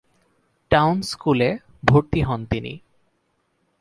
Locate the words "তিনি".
2.45-2.73